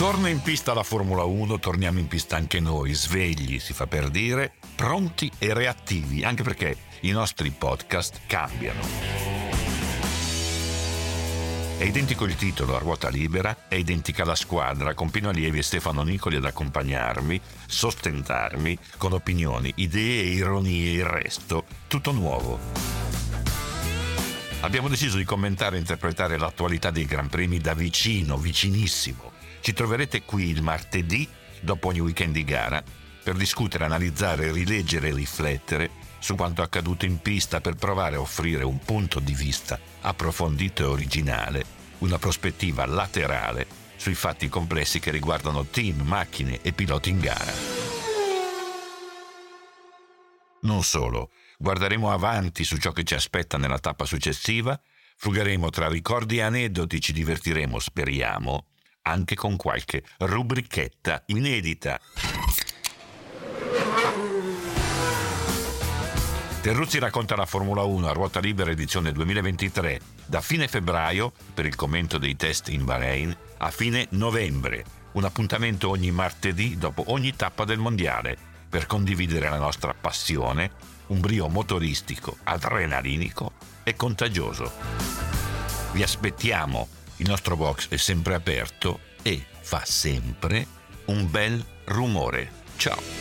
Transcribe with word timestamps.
Torna 0.00 0.30
in 0.30 0.40
pista 0.40 0.72
la 0.72 0.82
Formula 0.82 1.24
1, 1.24 1.58
torniamo 1.58 1.98
in 1.98 2.08
pista 2.08 2.34
anche 2.34 2.58
noi, 2.58 2.94
svegli, 2.94 3.58
si 3.58 3.74
fa 3.74 3.86
per 3.86 4.08
dire, 4.08 4.54
pronti 4.74 5.30
e 5.36 5.52
reattivi, 5.52 6.24
anche 6.24 6.42
perché 6.42 6.74
i 7.00 7.10
nostri 7.10 7.50
podcast 7.50 8.20
cambiano. 8.26 8.80
È 11.76 11.84
identico 11.84 12.24
il 12.24 12.34
titolo 12.36 12.76
a 12.76 12.78
ruota 12.78 13.10
libera, 13.10 13.68
è 13.68 13.74
identica 13.74 14.24
la 14.24 14.34
squadra, 14.34 14.94
con 14.94 15.10
Pino 15.10 15.28
Allievi 15.28 15.58
e 15.58 15.62
Stefano 15.62 16.02
Nicoli 16.02 16.36
ad 16.36 16.46
accompagnarmi, 16.46 17.38
sostentarmi 17.66 18.78
con 18.96 19.12
opinioni, 19.12 19.70
idee, 19.76 20.22
ironie 20.32 20.92
e 20.92 20.94
il 20.94 21.04
resto, 21.04 21.66
tutto 21.88 22.12
nuovo. 22.12 22.58
Abbiamo 24.60 24.88
deciso 24.88 25.18
di 25.18 25.24
commentare 25.24 25.76
e 25.76 25.80
interpretare 25.80 26.38
l'attualità 26.38 26.90
dei 26.90 27.04
Gran 27.04 27.28
Premi 27.28 27.58
da 27.58 27.74
vicino, 27.74 28.38
vicinissimo 28.38 29.39
ci 29.60 29.72
troverete 29.72 30.22
qui 30.22 30.48
il 30.48 30.62
martedì, 30.62 31.28
dopo 31.60 31.88
ogni 31.88 32.00
weekend 32.00 32.32
di 32.32 32.44
gara, 32.44 32.82
per 33.22 33.36
discutere, 33.36 33.84
analizzare, 33.84 34.52
rileggere 34.52 35.08
e 35.08 35.14
riflettere 35.14 35.90
su 36.18 36.34
quanto 36.34 36.62
accaduto 36.62 37.04
in 37.04 37.20
pista 37.20 37.60
per 37.60 37.74
provare 37.74 38.16
a 38.16 38.20
offrire 38.20 38.64
un 38.64 38.78
punto 38.78 39.20
di 39.20 39.34
vista 39.34 39.78
approfondito 40.02 40.82
e 40.82 40.86
originale, 40.86 41.64
una 41.98 42.18
prospettiva 42.18 42.86
laterale 42.86 43.66
sui 43.96 44.14
fatti 44.14 44.48
complessi 44.48 44.98
che 44.98 45.10
riguardano 45.10 45.66
team, 45.66 46.00
macchine 46.00 46.60
e 46.62 46.72
piloti 46.72 47.10
in 47.10 47.20
gara. 47.20 47.52
Non 50.62 50.82
solo, 50.82 51.30
guarderemo 51.58 52.10
avanti 52.10 52.64
su 52.64 52.76
ciò 52.78 52.92
che 52.92 53.04
ci 53.04 53.14
aspetta 53.14 53.58
nella 53.58 53.78
tappa 53.78 54.04
successiva, 54.04 54.80
frugheremo 55.16 55.68
tra 55.70 55.88
ricordi 55.88 56.38
e 56.38 56.42
aneddoti, 56.42 57.00
ci 57.00 57.12
divertiremo, 57.12 57.78
speriamo, 57.78 58.69
anche 59.10 59.34
con 59.34 59.56
qualche 59.56 60.04
rubrichetta 60.18 61.22
inedita. 61.26 62.00
Terruzzi 66.62 66.98
racconta 66.98 67.36
la 67.36 67.46
Formula 67.46 67.82
1 67.82 68.08
a 68.08 68.12
ruota 68.12 68.38
libera 68.38 68.70
edizione 68.70 69.12
2023 69.12 70.00
da 70.26 70.40
fine 70.40 70.68
febbraio 70.68 71.32
per 71.54 71.66
il 71.66 71.74
commento 71.74 72.18
dei 72.18 72.36
test 72.36 72.68
in 72.68 72.84
Bahrain 72.84 73.34
a 73.58 73.70
fine 73.70 74.06
novembre. 74.10 74.84
Un 75.12 75.24
appuntamento 75.24 75.88
ogni 75.88 76.12
martedì 76.12 76.76
dopo 76.76 77.04
ogni 77.06 77.34
tappa 77.34 77.64
del 77.64 77.78
mondiale 77.78 78.36
per 78.68 78.86
condividere 78.86 79.48
la 79.48 79.58
nostra 79.58 79.92
passione, 79.98 80.70
un 81.08 81.20
brio 81.20 81.48
motoristico, 81.48 82.36
adrenalinico 82.44 83.52
e 83.82 83.96
contagioso. 83.96 84.70
Vi 85.92 86.02
aspettiamo 86.02 86.86
il 87.20 87.28
nostro 87.28 87.54
box 87.54 87.88
è 87.88 87.96
sempre 87.96 88.34
aperto 88.34 89.00
e 89.22 89.44
fa 89.60 89.82
sempre 89.84 90.66
un 91.06 91.30
bel 91.30 91.64
rumore. 91.84 92.50
Ciao! 92.76 93.19